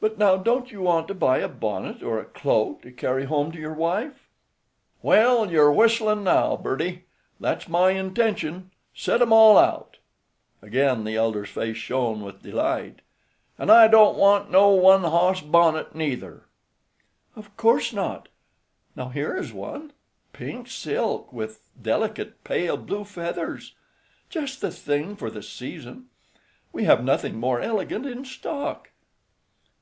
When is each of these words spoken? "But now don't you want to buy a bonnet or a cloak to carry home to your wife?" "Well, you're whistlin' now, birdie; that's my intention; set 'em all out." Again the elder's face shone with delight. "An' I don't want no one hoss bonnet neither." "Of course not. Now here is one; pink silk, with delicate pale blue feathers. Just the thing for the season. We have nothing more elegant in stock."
"But 0.00 0.16
now 0.16 0.36
don't 0.36 0.70
you 0.70 0.80
want 0.82 1.08
to 1.08 1.14
buy 1.14 1.38
a 1.38 1.48
bonnet 1.48 2.04
or 2.04 2.20
a 2.20 2.24
cloak 2.24 2.82
to 2.82 2.92
carry 2.92 3.24
home 3.24 3.50
to 3.50 3.58
your 3.58 3.74
wife?" 3.74 4.28
"Well, 5.02 5.50
you're 5.50 5.72
whistlin' 5.72 6.22
now, 6.22 6.56
birdie; 6.56 7.06
that's 7.40 7.66
my 7.68 7.90
intention; 7.90 8.70
set 8.94 9.20
'em 9.20 9.32
all 9.32 9.58
out." 9.58 9.96
Again 10.62 11.02
the 11.02 11.16
elder's 11.16 11.50
face 11.50 11.78
shone 11.78 12.20
with 12.20 12.44
delight. 12.44 13.00
"An' 13.58 13.70
I 13.70 13.88
don't 13.88 14.16
want 14.16 14.52
no 14.52 14.68
one 14.68 15.00
hoss 15.02 15.40
bonnet 15.40 15.96
neither." 15.96 16.46
"Of 17.34 17.56
course 17.56 17.92
not. 17.92 18.28
Now 18.94 19.08
here 19.08 19.36
is 19.36 19.52
one; 19.52 19.92
pink 20.32 20.68
silk, 20.68 21.32
with 21.32 21.68
delicate 21.82 22.44
pale 22.44 22.76
blue 22.76 23.02
feathers. 23.02 23.74
Just 24.30 24.60
the 24.60 24.70
thing 24.70 25.16
for 25.16 25.28
the 25.28 25.42
season. 25.42 26.06
We 26.72 26.84
have 26.84 27.02
nothing 27.02 27.34
more 27.40 27.60
elegant 27.60 28.06
in 28.06 28.24
stock." 28.24 28.90